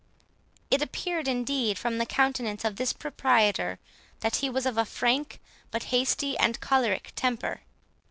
It 0.71 0.81
appeared, 0.81 1.27
indeed, 1.27 1.77
from 1.77 1.99
the 1.99 2.07
countenance 2.07 2.65
of 2.65 2.77
this 2.77 2.91
proprietor, 2.91 3.77
that 4.21 4.37
he 4.37 4.49
was 4.49 4.65
of 4.65 4.75
a 4.79 4.83
frank, 4.83 5.39
but 5.69 5.83
hasty 5.93 6.35
and 6.39 6.59
choleric 6.59 7.11
temper. 7.15 7.61